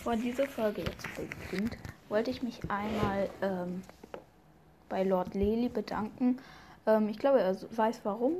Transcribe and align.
bevor 0.00 0.16
diese 0.16 0.46
Folge 0.46 0.80
jetzt 0.80 1.06
beginnt, 1.14 1.76
wollte 2.08 2.30
ich 2.30 2.42
mich 2.42 2.58
einmal 2.70 3.28
ähm, 3.42 3.82
bei 4.88 5.02
Lord 5.02 5.34
Lely 5.34 5.68
bedanken. 5.68 6.38
Ähm, 6.86 7.10
ich 7.10 7.18
glaube, 7.18 7.40
er 7.40 7.54
weiß 7.76 8.00
warum. 8.04 8.32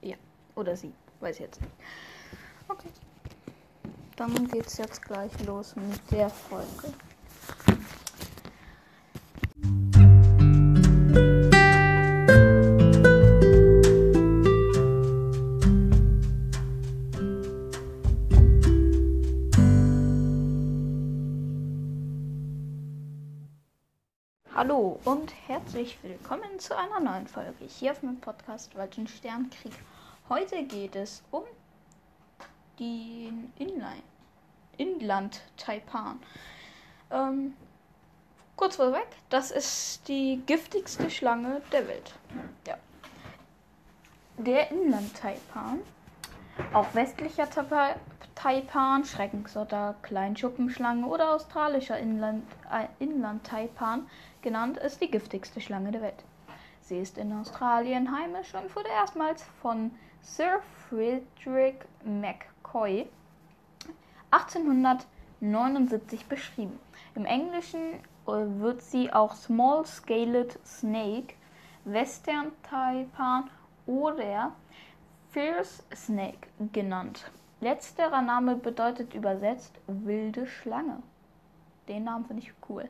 Ja, 0.00 0.14
oder 0.54 0.76
sie. 0.76 0.92
Weiß 1.18 1.34
ich 1.36 1.42
jetzt 1.42 1.60
nicht. 1.60 1.72
Okay. 2.68 2.88
Dann 4.14 4.46
geht's 4.48 4.78
jetzt 4.78 5.02
gleich 5.02 5.32
los 5.44 5.74
mit 5.74 6.00
der 6.12 6.30
Folge. 6.30 6.94
Herzlich 25.72 25.98
willkommen 26.02 26.58
zu 26.58 26.76
einer 26.76 26.98
neuen 26.98 27.28
Folge 27.28 27.64
hier 27.64 27.92
auf 27.92 28.02
meinem 28.02 28.18
Podcast 28.18 28.74
Wald 28.74 28.98
und 28.98 29.08
Sternkrieg. 29.08 29.70
Heute 30.28 30.64
geht 30.64 30.96
es 30.96 31.22
um 31.30 31.44
den 32.80 33.52
Inline, 33.56 34.02
Inland 34.78 35.42
Taipan. 35.56 36.18
Ähm, 37.12 37.54
kurz 38.56 38.74
vorweg, 38.74 39.06
das 39.28 39.52
ist 39.52 40.08
die 40.08 40.42
giftigste 40.44 41.08
Schlange 41.08 41.62
der 41.70 41.86
Welt. 41.86 42.14
Ja. 42.66 42.76
Der 44.38 44.72
Inland 44.72 45.14
Taipan, 45.14 45.78
auch 46.72 46.92
westlicher 46.94 47.48
Taipan, 48.34 49.04
Schreckensotter, 49.04 49.94
Kleinschuppenschlange 50.02 51.06
oder 51.06 51.36
australischer 51.36 51.96
Inland, 51.96 52.42
äh, 52.72 52.88
Inland 52.98 53.46
Taipan 53.46 54.08
genannt, 54.42 54.78
ist 54.78 55.00
die 55.00 55.10
giftigste 55.10 55.60
Schlange 55.60 55.92
der 55.92 56.02
Welt. 56.02 56.24
Sie 56.80 56.98
ist 56.98 57.18
in 57.18 57.32
Australien 57.32 58.10
heimisch 58.10 58.52
und 58.54 58.74
wurde 58.74 58.88
erstmals 58.88 59.44
von 59.62 59.92
Sir 60.22 60.60
Frederick 60.88 61.86
McCoy 62.04 63.06
1879 64.30 66.26
beschrieben. 66.26 66.78
Im 67.14 67.24
Englischen 67.26 67.94
äh, 68.26 68.32
wird 68.58 68.82
sie 68.82 69.12
auch 69.12 69.34
Small 69.34 69.86
Scaled 69.86 70.58
Snake, 70.64 71.34
Western 71.84 72.52
Taipan 72.62 73.48
oder 73.86 74.52
Fierce 75.30 75.84
Snake 75.94 76.48
genannt. 76.72 77.30
Letzterer 77.60 78.22
Name 78.22 78.56
bedeutet 78.56 79.14
übersetzt 79.14 79.78
wilde 79.86 80.46
Schlange. 80.46 81.02
Den 81.88 82.04
Namen 82.04 82.24
finde 82.24 82.42
ich 82.42 82.52
cool 82.68 82.88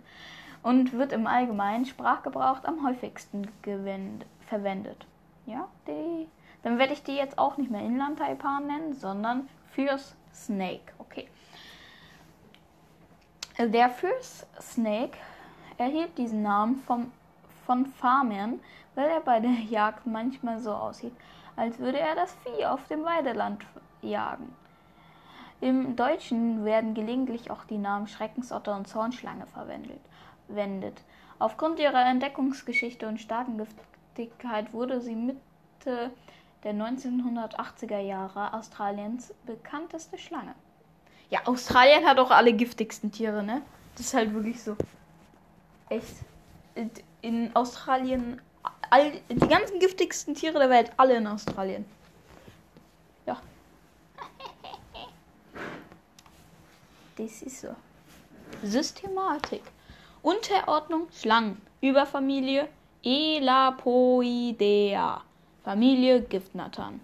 und 0.63 0.93
wird 0.93 1.13
im 1.13 1.27
allgemeinen 1.27 1.87
Sprachgebrauch 1.87 2.65
am 2.65 2.87
häufigsten 2.87 3.49
verwendet. 4.47 5.07
Ja, 5.47 5.69
die, 5.87 6.29
dann 6.63 6.79
werde 6.79 6.93
ich 6.93 7.03
die 7.03 7.17
jetzt 7.17 7.39
auch 7.39 7.57
nicht 7.57 7.71
mehr 7.71 7.81
Inland-Taipan 7.81 8.67
nennen, 8.67 8.95
sondern 8.95 9.49
Fierce 9.73 10.15
Snake. 10.35 10.93
Okay. 10.99 11.29
Der 13.59 13.91
Fierce 13.91 14.47
Snake 14.61 15.17
erhielt 15.79 16.17
diesen 16.19 16.43
Namen 16.43 16.77
vom, 16.87 17.11
von 17.67 17.87
Farmern, 17.87 18.61
weil 18.95 19.09
er 19.09 19.21
bei 19.21 19.41
der 19.41 19.51
Jagd 19.51 20.07
manchmal 20.07 20.61
so 20.61 20.73
aussieht, 20.73 21.15
als 21.57 21.79
würde 21.79 21.99
er 21.99 22.15
das 22.15 22.37
Vieh 22.45 22.67
auf 22.67 22.87
dem 22.89 23.05
Weideland 23.05 23.65
jagen. 24.03 24.55
Im 25.61 25.95
Deutschen 25.95 26.65
werden 26.65 26.95
gelegentlich 26.95 27.51
auch 27.51 27.65
die 27.65 27.77
Namen 27.77 28.07
Schreckensotter 28.07 28.75
und 28.75 28.89
Zornschlange 28.89 29.47
verwendet 29.47 30.01
wendet. 30.55 31.03
Aufgrund 31.39 31.79
ihrer 31.79 32.05
Entdeckungsgeschichte 32.07 33.09
und 33.09 33.21
starken 33.21 33.57
Giftigkeit 33.57 34.73
wurde 34.73 35.01
sie 35.01 35.15
Mitte 35.15 36.11
der 36.65 36.75
1980er 36.75 37.99
Jahre 37.99 38.53
Australiens 38.53 39.33
bekannteste 39.47 40.19
Schlange. 40.19 40.55
Ja, 41.31 41.47
Australien 41.47 42.05
hat 42.05 42.19
auch 42.19 42.31
alle 42.31 42.53
giftigsten 42.53 43.11
Tiere, 43.11 43.43
ne? 43.43 43.63
Das 43.95 44.07
ist 44.07 44.15
halt 44.15 44.35
wirklich 44.35 44.63
so. 44.63 44.77
Echt. 45.89 46.17
In 47.23 47.55
Australien, 47.55 48.41
all, 48.91 49.13
die 49.29 49.49
ganzen 49.49 49.79
giftigsten 49.79 50.35
Tiere 50.35 50.59
der 50.59 50.71
Welt, 50.71 50.93
alle 50.97 51.17
in 51.17 51.27
Australien. 51.27 51.85
Ja. 53.27 53.41
Das 57.17 57.43
ist 57.43 57.61
so. 57.61 57.77
Systematik. 58.63 59.63
Unterordnung 60.23 61.09
Schlangen. 61.13 61.61
Überfamilie 61.81 62.69
Elapoidea. 63.03 63.63
Familie 65.65 66.21
Giftnattern. 66.23 67.01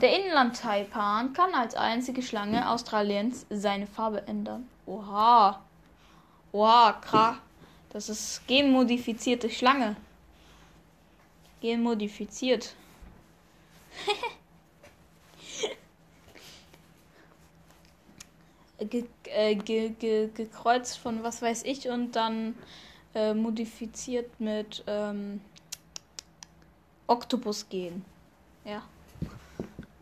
Der 0.00 0.18
Inland-Taipan 0.18 1.34
kann 1.34 1.52
als 1.52 1.74
einzige 1.74 2.22
Schlange 2.22 2.70
Australiens 2.70 3.44
seine 3.50 3.86
Farbe 3.86 4.26
ändern. 4.26 4.66
Oha. 4.86 5.60
Oha, 6.52 6.92
krass. 7.02 7.36
Das 7.94 8.08
ist 8.08 8.46
genmodifizierte 8.48 9.48
Schlange. 9.48 9.94
Genmodifiziert. 11.60 12.74
ge, 18.80 19.04
äh, 19.26 19.54
ge, 19.54 19.90
ge, 19.90 20.28
gekreuzt 20.34 20.98
von 20.98 21.22
was 21.22 21.40
weiß 21.40 21.62
ich 21.62 21.88
und 21.88 22.16
dann 22.16 22.56
äh, 23.14 23.32
modifiziert 23.32 24.40
mit 24.40 24.82
ähm, 24.88 25.40
Oktopus 27.06 27.68
gehen. 27.68 28.04
Ja. 28.64 28.82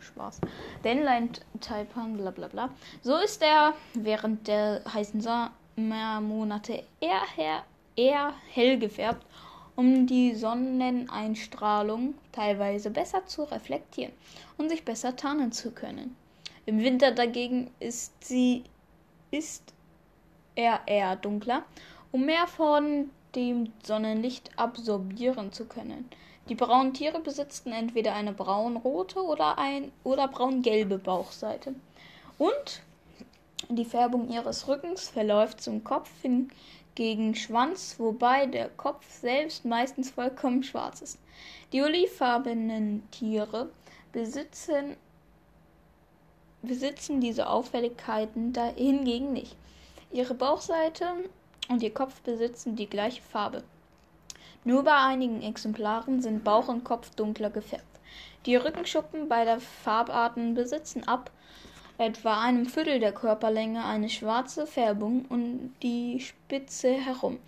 Spaß. 0.00 0.40
Denline 0.82 1.28
Taipan, 1.60 2.16
bla 2.16 2.30
bla 2.30 2.48
bla. 2.48 2.70
So 3.02 3.18
ist 3.18 3.42
er 3.42 3.74
während 3.92 4.48
der 4.48 4.80
heißen 4.90 5.20
Sommermonate 5.20 6.84
eher 6.98 7.26
her 7.36 7.66
eher 7.96 8.34
hell 8.52 8.78
gefärbt, 8.78 9.26
um 9.76 10.06
die 10.06 10.34
Sonneneinstrahlung 10.34 12.14
teilweise 12.32 12.90
besser 12.90 13.26
zu 13.26 13.44
reflektieren 13.44 14.12
und 14.58 14.68
sich 14.68 14.84
besser 14.84 15.16
tarnen 15.16 15.52
zu 15.52 15.70
können. 15.70 16.16
Im 16.66 16.80
Winter 16.80 17.10
dagegen 17.10 17.70
ist 17.80 18.12
sie 18.24 18.64
ist 19.30 19.72
er 20.54 20.80
eher 20.86 21.16
dunkler, 21.16 21.64
um 22.12 22.26
mehr 22.26 22.46
von 22.46 23.10
dem 23.34 23.72
Sonnenlicht 23.82 24.50
absorbieren 24.56 25.52
zu 25.52 25.64
können. 25.64 26.08
Die 26.48 26.54
braunen 26.54 26.92
Tiere 26.92 27.20
besitzen 27.20 27.72
entweder 27.72 28.14
eine 28.14 28.32
braunrote 28.32 29.22
oder 29.22 29.58
ein 29.58 29.90
oder 30.04 30.28
braungelbe 30.28 30.98
Bauchseite. 30.98 31.74
Und 32.36 32.82
die 33.68 33.84
Färbung 33.84 34.28
ihres 34.30 34.68
Rückens 34.68 35.08
verläuft 35.08 35.60
zum 35.62 35.84
Kopf 35.84 36.10
hin 36.20 36.50
gegen 36.94 37.34
Schwanz, 37.34 37.96
wobei 37.98 38.46
der 38.46 38.68
Kopf 38.68 39.04
selbst 39.20 39.64
meistens 39.64 40.10
vollkommen 40.10 40.62
schwarz 40.62 41.00
ist. 41.00 41.18
Die 41.72 41.82
olivfarbenen 41.82 43.02
Tiere 43.10 43.70
besitzen, 44.12 44.96
besitzen 46.62 47.20
diese 47.20 47.48
Auffälligkeiten 47.48 48.52
da 48.52 48.66
hingegen 48.66 49.32
nicht. 49.32 49.56
Ihre 50.10 50.34
Bauchseite 50.34 51.06
und 51.68 51.82
ihr 51.82 51.94
Kopf 51.94 52.20
besitzen 52.20 52.76
die 52.76 52.88
gleiche 52.88 53.22
Farbe. 53.22 53.64
Nur 54.64 54.84
bei 54.84 54.94
einigen 54.94 55.42
Exemplaren 55.42 56.20
sind 56.20 56.44
Bauch 56.44 56.68
und 56.68 56.84
Kopf 56.84 57.10
dunkler 57.14 57.50
gefärbt. 57.50 57.84
Die 58.46 58.56
Rückenschuppen 58.56 59.28
beider 59.28 59.60
Farbarten 59.60 60.54
besitzen 60.54 61.08
ab 61.08 61.30
etwa 61.98 62.40
einem 62.40 62.66
Viertel 62.66 62.98
der 62.98 63.12
Körperlänge 63.12 63.84
eine 63.84 64.08
schwarze 64.08 64.66
Färbung 64.66 65.26
um 65.28 65.74
die 65.82 66.20
Spitze 66.20 66.92
herum. 66.92 67.38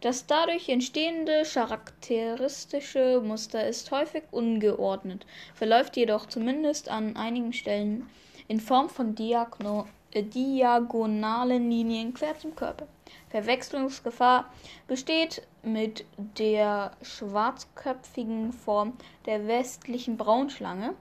Das 0.00 0.26
dadurch 0.26 0.68
entstehende 0.68 1.42
charakteristische 1.44 3.20
Muster 3.24 3.66
ist 3.66 3.90
häufig 3.90 4.24
ungeordnet, 4.30 5.24
verläuft 5.54 5.96
jedoch 5.96 6.26
zumindest 6.26 6.88
an 6.88 7.16
einigen 7.16 7.52
Stellen 7.52 8.06
in 8.46 8.60
Form 8.60 8.88
von 8.88 9.14
Diagno 9.14 9.86
äh, 10.12 10.22
diagonalen 10.22 11.70
Linien 11.70 12.14
quer 12.14 12.38
zum 12.38 12.54
Körper. 12.54 12.86
Verwechslungsgefahr 13.30 14.52
besteht 14.86 15.42
mit 15.62 16.04
der 16.38 16.92
schwarzköpfigen 17.02 18.52
Form 18.52 18.92
der 19.26 19.46
westlichen 19.48 20.16
Braunschlange, 20.16 20.94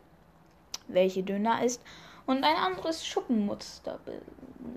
welche 0.87 1.23
dünner 1.23 1.63
ist 1.63 1.81
und 2.25 2.43
ein 2.43 2.55
anderes 2.55 3.05
Schuppenmuster 3.05 3.99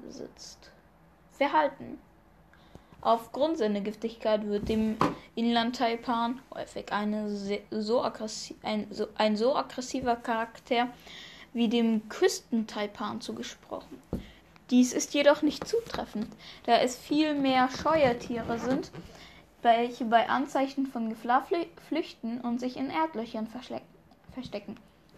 besitzt. 0.05 0.71
Verhalten 1.33 1.99
Aufgrund 3.07 3.57
seiner 3.57 3.83
Giftigkeit 3.83 4.45
wird 4.49 4.69
dem 4.69 4.97
Inlandtaipan 5.37 6.41
häufig 6.53 6.91
eine 6.91 7.31
so 7.31 8.03
ein, 8.63 8.87
so, 8.91 9.07
ein 9.15 9.37
so 9.37 9.55
aggressiver 9.55 10.17
Charakter 10.17 10.89
wie 11.53 11.69
dem 11.69 12.09
Küstentaipan 12.09 13.21
zugesprochen. 13.21 14.03
Dies 14.71 14.93
ist 14.93 15.15
jedoch 15.15 15.43
nicht 15.43 15.69
zutreffend, 15.69 16.27
da 16.65 16.79
es 16.79 16.99
viel 16.99 17.35
mehr 17.35 17.69
Scheuertiere 17.71 18.59
sind, 18.59 18.91
welche 19.63 20.05
bei 20.05 20.29
Anzeichen 20.29 20.87
von 20.87 21.09
Gefahr 21.09 21.47
flüchten 21.89 22.41
und 22.41 22.59
sich 22.59 22.77
in 22.77 22.91
Erdlöchern 22.91 23.47
verstecken. 23.47 24.77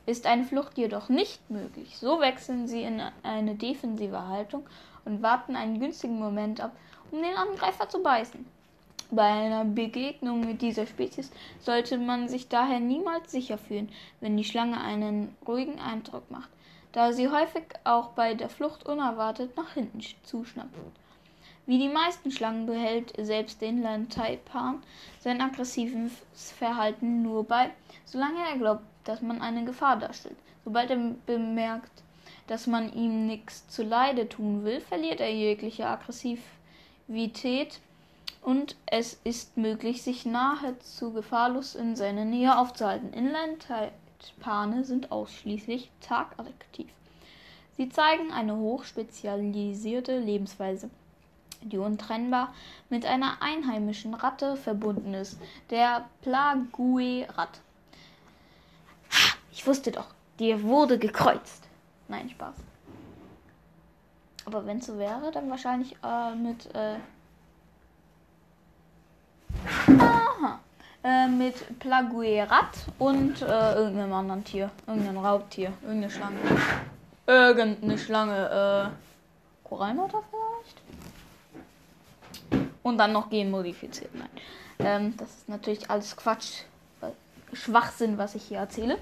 Ist 0.09 0.25
eine 0.25 0.45
Flucht 0.45 0.79
jedoch 0.79 1.11
nicht 1.11 1.51
möglich, 1.51 1.99
so 1.99 2.19
wechseln 2.19 2.67
sie 2.67 2.83
in 2.83 3.03
eine 3.23 3.57
defensive 3.57 4.27
Haltung 4.27 4.65
und 5.05 5.21
warten 5.21 5.55
einen 5.55 5.81
günstigen 5.81 6.19
Moment 6.19 6.63
ab, 6.63 6.73
um 7.11 7.21
den 7.21 7.37
Angreifer 7.37 7.91
zu 7.91 8.03
beißen. 8.03 8.47
Bei 9.11 9.25
einer 9.25 9.67
Begegnung 9.67 10.41
mit 10.41 10.63
dieser 10.63 10.87
Spezies 10.87 11.31
sollte 11.61 11.99
man 11.99 12.27
sich 12.27 12.49
daher 12.49 12.81
niemals 12.81 13.31
sicher 13.31 13.59
fühlen, 13.59 13.93
wenn 14.23 14.39
die 14.39 14.45
Schlange 14.45 14.81
einen 14.81 15.37
ruhigen 15.47 15.79
Eindruck 15.79 16.31
macht, 16.31 16.49
da 16.93 17.13
sie 17.13 17.29
häufig 17.29 17.65
auch 17.85 18.09
bei 18.13 18.33
der 18.33 18.49
Flucht 18.49 18.89
unerwartet 18.89 19.59
nach 19.59 19.75
hinten 19.75 20.01
zuschnappt. 20.23 20.75
Wie 21.67 21.79
die 21.79 21.91
meisten 21.91 22.31
Schlangen 22.31 22.65
behält 22.65 23.13
selbst 23.19 23.61
den 23.61 23.83
Landtaipan 23.83 24.83
sein 25.21 25.43
aggressives 25.43 26.13
Verhalten 26.33 27.21
nur 27.21 27.45
bei, 27.45 27.73
solange 28.07 28.39
er 28.51 28.57
glaubt, 28.57 28.85
dass 29.09 29.23
man 29.23 29.41
eine 29.41 29.65
Gefahr 29.65 29.99
darstellt. 29.99 30.37
Sobald 30.65 30.91
er 30.91 30.99
bemerkt, 31.27 32.03
dass 32.47 32.67
man 32.67 32.93
ihm 32.93 33.27
nichts 33.27 33.67
zu 33.69 33.83
Leide 33.83 34.29
tun 34.29 34.65
will, 34.65 34.81
verliert 34.81 35.21
er 35.21 35.33
jegliche 35.33 35.87
Aggressivität 35.87 37.81
und 38.43 38.77
es 38.87 39.19
ist 39.25 39.57
möglich, 39.57 40.03
sich 40.03 40.27
nahezu 40.27 41.13
gefahrlos 41.13 41.75
in 41.75 41.97
seiner 41.97 42.25
Nähe 42.25 42.59
aufzuhalten. 42.59 43.13
Inlandtaipane 43.13 44.85
sind 44.85 45.11
ausschließlich 45.11 45.91
tagaktiv. 46.01 46.89
Sie 47.77 47.89
zeigen 47.89 48.33
eine 48.33 48.57
hochspezialisierte 48.57 50.19
Lebensweise, 50.19 50.91
die 51.63 51.79
untrennbar 51.79 52.53
mit 52.89 53.07
einer 53.07 53.41
einheimischen 53.41 54.15
Ratte 54.15 54.57
verbunden 54.57 55.15
ist, 55.15 55.39
der 55.71 56.09
Plague-Rat. 56.23 57.61
Ich 59.59 59.67
wusste 59.67 59.91
doch, 59.91 60.07
dir 60.39 60.63
wurde 60.63 61.01
gekreuzt. 61.01 61.65
Nein, 62.07 62.31
Spaß. 62.31 62.55
Aber 64.45 64.65
wenn 64.65 64.79
es 64.79 64.87
so 64.87 64.97
wäre, 64.97 65.33
dann 65.33 65.51
wahrscheinlich 65.51 65.97
äh, 66.05 66.33
mit. 66.37 66.73
Äh 66.77 66.95
Aha. 69.99 70.61
Äh, 71.03 71.27
mit 71.27 71.81
Plaguerat 71.81 72.87
und 73.01 73.43
äh, 73.43 73.75
irgendeinem 73.75 74.13
anderen 74.13 74.45
Tier. 74.45 74.71
Irgendein 74.87 75.17
Raubtier. 75.17 75.73
Irgendeine 75.83 76.13
Schlange. 76.13 76.39
Irgendeine 77.27 77.99
Schlange. 77.99 78.93
Äh. 78.95 79.69
Korallenmutter 79.69 80.23
vielleicht? 80.31 80.83
Und 82.85 82.97
dann 82.97 83.13
noch 83.13 83.29
genmodifiziert. 83.29 84.15
Nein. 84.15 84.31
Ähm, 84.79 85.17
das 85.17 85.31
ist 85.31 85.49
natürlich 85.49 85.91
alles 85.91 86.17
Quatsch. 86.17 86.63
Schwachsinn, 87.53 88.19
was 88.19 88.37
ich 88.37 88.45
hier 88.45 88.59
erzähle. 88.59 88.99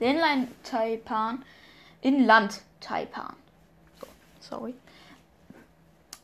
Der 0.00 0.10
Inline-Taipan, 0.10 1.44
Inland-Taipan, 2.00 3.34
so, 4.00 4.06
sorry, 4.40 4.74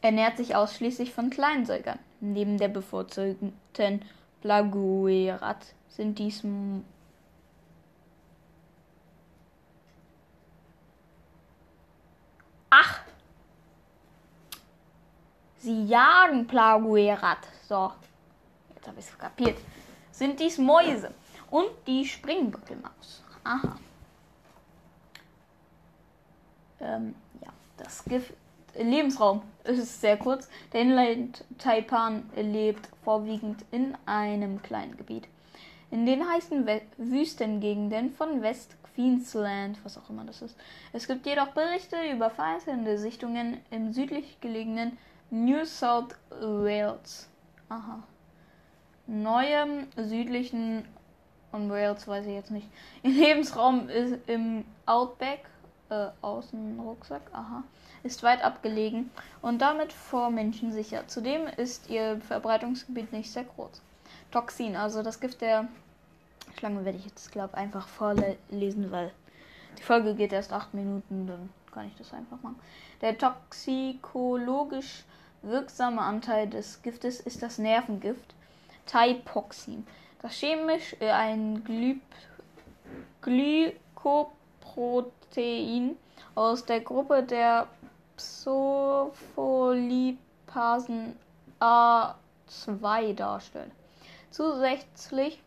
ernährt 0.02 0.36
sich 0.36 0.54
ausschließlich 0.54 1.12
von 1.12 1.30
Kleinsäugern. 1.30 1.98
Neben 2.20 2.58
der 2.58 2.68
bevorzugten 2.68 3.52
Plaguerat 4.40 5.74
sind 5.88 6.18
dies 6.18 6.42
Ach! 12.70 13.00
Sie 15.58 15.84
jagen 15.84 16.46
Plaguerat. 16.46 17.46
So, 17.68 17.92
jetzt 18.74 18.88
habe 18.88 18.98
ich 18.98 19.06
es 19.06 19.18
kapiert. 19.18 19.58
Sind 20.10 20.40
dies 20.40 20.56
Mäuse 20.58 21.12
und 21.50 21.68
die 21.86 22.06
Springböckelmaus. 22.06 23.24
Aha. 23.44 23.76
Ähm, 26.80 27.14
ja, 27.42 27.48
das 27.76 28.04
Gift. 28.04 28.32
Lebensraum 28.76 29.42
ist 29.64 30.00
sehr 30.00 30.16
kurz. 30.16 30.48
Der 30.72 30.82
Inland 30.82 31.44
Taipan 31.58 32.28
lebt 32.36 32.88
vorwiegend 33.02 33.64
in 33.70 33.96
einem 34.06 34.62
kleinen 34.62 34.96
Gebiet. 34.96 35.28
In 35.90 36.06
den 36.06 36.28
heißen 36.28 36.66
We 36.66 36.82
Wüstengegenden 36.98 38.12
von 38.12 38.42
West 38.42 38.76
Queensland, 38.94 39.78
was 39.84 39.98
auch 39.98 40.08
immer 40.08 40.24
das 40.24 40.42
ist. 40.42 40.56
Es 40.92 41.08
gibt 41.08 41.26
jedoch 41.26 41.48
Berichte 41.48 41.96
über 42.12 42.30
vereinzelte 42.30 42.96
Sichtungen 42.98 43.60
im 43.70 43.92
südlich 43.92 44.40
gelegenen 44.40 44.98
New 45.30 45.64
South 45.64 46.14
Wales. 46.30 47.28
Aha. 47.68 48.02
Neuem 49.06 49.88
südlichen 49.96 50.84
und 51.52 51.70
Wales 51.70 52.06
weiß 52.06 52.26
ich 52.26 52.34
jetzt 52.34 52.50
nicht. 52.50 52.68
Ihr 53.02 53.10
Lebensraum 53.10 53.88
ist 53.88 54.18
im 54.26 54.64
Outback, 54.86 55.44
äh, 55.90 56.08
Außenrucksack, 56.22 57.22
aha, 57.32 57.62
ist 58.02 58.22
weit 58.22 58.42
abgelegen 58.42 59.10
und 59.42 59.60
damit 59.60 59.92
vor 59.92 60.30
Menschen 60.30 60.72
sicher. 60.72 61.06
Zudem 61.08 61.46
ist 61.46 61.90
ihr 61.90 62.20
Verbreitungsgebiet 62.20 63.12
nicht 63.12 63.30
sehr 63.30 63.44
groß. 63.44 63.82
Toxin, 64.30 64.76
also 64.76 65.02
das 65.02 65.20
Gift 65.20 65.40
der 65.40 65.68
Schlange 66.58 66.84
werde 66.84 66.98
ich 66.98 67.04
jetzt, 67.04 67.32
glaube 67.32 67.56
einfach 67.56 67.88
vorlesen, 67.88 68.90
weil 68.90 69.12
die 69.78 69.82
Folge 69.82 70.14
geht 70.14 70.32
erst 70.32 70.52
acht 70.52 70.74
Minuten, 70.74 71.26
dann 71.26 71.50
kann 71.72 71.86
ich 71.86 71.96
das 71.96 72.12
einfach 72.12 72.40
machen. 72.42 72.58
Der 73.00 73.16
toxikologisch 73.16 75.04
wirksame 75.42 76.02
Anteil 76.02 76.48
des 76.48 76.82
Giftes 76.82 77.20
ist 77.20 77.42
das 77.42 77.58
Nervengift 77.58 78.34
Typoxin 78.86 79.86
das 80.22 80.34
chemisch 80.34 80.94
äh, 81.00 81.10
ein 81.10 81.64
Gly 81.64 82.00
Glykoprotein 83.22 85.96
aus 86.34 86.64
der 86.64 86.80
Gruppe 86.80 87.22
der 87.22 87.68
Psopholipasen 88.16 91.14
A2 91.60 93.14
darstellt. 93.14 93.70
Zusätzlich 94.30 95.40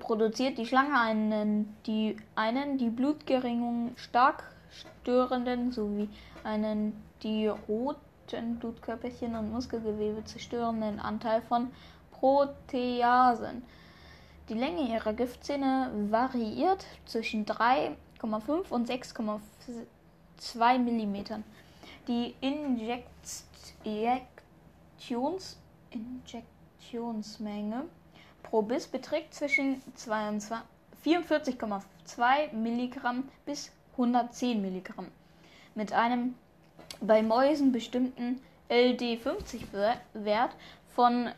produziert 0.00 0.58
die 0.58 0.66
Schlange 0.66 0.98
einen 0.98 1.76
die, 1.86 2.16
einen 2.34 2.78
die 2.78 2.90
Blutgeringung 2.90 3.92
stark 3.96 4.44
störenden 4.70 5.70
sowie 5.72 6.08
einen 6.44 7.02
die 7.22 7.48
roten 7.48 8.56
Blutkörperchen 8.58 9.36
und 9.36 9.52
Muskelgewebe 9.52 10.24
zerstörenden 10.24 10.98
Anteil 11.00 11.42
von 11.42 11.70
Proteasen. 12.22 13.64
Die 14.48 14.54
Länge 14.54 14.94
ihrer 14.94 15.12
Giftzähne 15.12 15.90
variiert 16.08 16.86
zwischen 17.04 17.44
3,5 17.44 18.68
und 18.70 18.88
6,2 18.88 20.78
mm. 20.78 21.42
Die 22.06 22.36
Injektions 22.40 23.18
Injektionsmenge 25.90 27.86
pro 28.44 28.62
Biss 28.62 28.86
beträgt 28.86 29.34
zwischen 29.34 29.82
44,2 31.04 32.52
Milligramm 32.52 33.28
bis 33.44 33.72
110 33.94 34.62
Milligramm. 34.62 35.08
Mit 35.74 35.92
einem 35.92 36.36
bei 37.00 37.20
Mäusen 37.20 37.72
bestimmten 37.72 38.40
LD50-Wert 38.70 40.54
von 40.94 41.32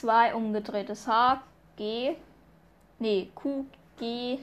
2 0.00 0.34
umgedrehtes 0.34 1.06
H, 1.06 1.42
G, 1.76 2.16
nee, 2.98 3.30
Q, 3.34 3.66
G, 3.98 4.38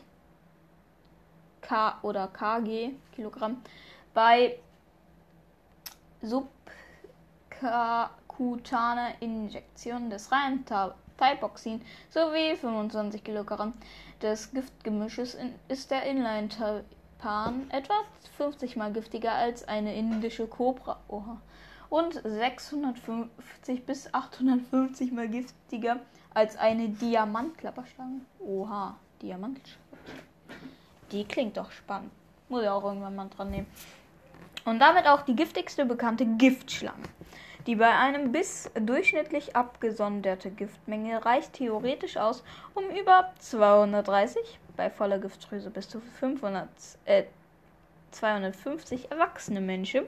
K 1.62 2.00
oder 2.02 2.28
kg 2.28 2.92
Kilogramm 3.12 3.62
bei 4.14 4.58
subkutane 7.52 9.16
Injektion 9.20 10.10
des 10.10 10.32
reinen 10.32 10.66
Thyroxin 10.66 11.82
sowie 12.10 12.56
25 12.56 13.24
Kilogramm 13.24 13.74
des 14.22 14.52
Giftgemisches 14.52 15.38
ist 15.68 15.92
der 15.92 16.04
Inline-Taipan 16.04 17.70
etwa 17.70 17.96
50 18.38 18.76
mal 18.78 18.94
giftiger 18.94 19.34
als 19.34 19.68
eine 19.68 19.96
indische 19.96 20.48
Kobra. 20.48 21.00
Oha. 21.08 21.42
Und 21.90 22.22
650 22.24 23.86
bis 23.86 24.14
850 24.14 25.12
mal 25.12 25.28
giftiger 25.28 25.98
als 26.34 26.56
eine 26.56 26.90
Diamantklapperschlange. 26.90 28.22
Oha, 28.40 28.96
Diamantschlange. 29.22 29.80
Die 31.12 31.26
klingt 31.26 31.58
doch 31.58 31.72
spannend. 31.72 32.12
Muss 32.48 32.64
ich 32.64 32.70
auch 32.70 32.84
irgendwann 32.84 33.16
mal 33.16 33.30
dran 33.30 33.50
nehmen. 33.50 33.68
Und 34.66 34.80
damit 34.80 35.08
auch 35.08 35.22
die 35.22 35.36
giftigste 35.36 35.86
bekannte 35.86 36.26
Giftschlange. 36.26 37.04
Die 37.66 37.76
bei 37.76 37.90
einem 37.90 38.32
Biss 38.32 38.70
durchschnittlich 38.80 39.56
abgesonderte 39.56 40.50
Giftmenge 40.50 41.26
reicht 41.26 41.54
theoretisch 41.54 42.18
aus, 42.18 42.44
um 42.74 42.90
über 42.90 43.34
230, 43.40 44.60
bei 44.78 44.90
voller 44.90 45.20
Giftdrüse 45.20 45.70
bis 45.70 45.90
zu 45.90 46.00
500, 46.00 46.70
äh, 47.06 47.24
250 48.12 49.12
erwachsene 49.12 49.62
Menschen, 49.62 50.06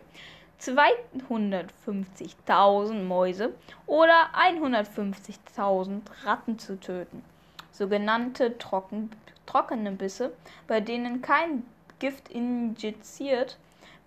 250.000 0.62 3.04
Mäuse 3.04 3.54
oder 3.88 4.30
150.000 4.36 6.02
Ratten 6.24 6.60
zu 6.60 6.80
töten. 6.80 7.24
Sogenannte 7.72 8.60
Trocken, 8.60 9.10
trockene 9.46 9.92
Bisse, 9.92 10.32
bei 10.68 10.80
denen 10.80 11.24
kein 11.24 11.64
Gift 12.00 12.30
injiziert 12.30 13.58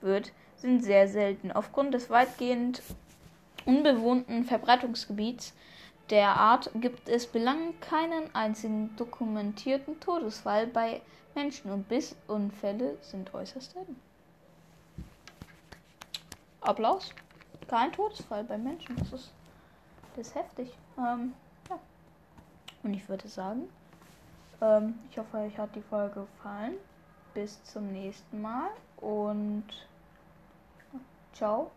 wird, 0.01 0.33
sind 0.57 0.85
sehr 0.85 1.09
selten. 1.09 1.51
Aufgrund 1.51 1.95
des 1.95 2.09
weitgehend 2.09 2.83
unbewohnten 3.67 4.45
Verbreitungsgebiets 4.45 5.55
der 6.11 6.37
Art 6.37 6.71
gibt 6.75 7.09
es 7.09 7.27
bislang 7.27 7.81
keinen 7.81 8.35
einzigen 8.35 8.95
dokumentierten 8.97 9.99
Todesfall 10.01 10.67
bei 10.67 11.01
Menschen 11.35 11.73
und 11.73 11.89
Bissunfälle 11.89 12.99
sind 13.01 13.33
äußerst 13.33 13.73
selten. 13.73 13.97
Applaus. 16.65 17.11
Kein 17.69 17.93
Todesfall 17.93 18.45
bei 18.45 18.59
Menschen. 18.59 18.97
Das 18.97 19.13
ist, 19.13 19.33
das 20.17 20.29
ist 20.29 20.35
heftig. 20.35 20.73
Ähm, 20.99 21.35
ja. 21.69 21.79
Und 22.83 22.95
ich 22.95 23.09
würde 23.09 23.29
sagen, 23.29 23.69
ähm, 24.61 24.99
ich 25.11 25.19
hoffe, 25.19 25.39
euch 25.39 25.59
hat 25.59 25.75
die 25.75 25.83
Folge 25.83 26.27
gefallen. 26.37 26.75
Bis 27.35 27.63
zum 27.65 27.93
nächsten 27.93 28.41
Mal 28.41 28.71
und 28.99 29.65
ciao. 31.33 31.71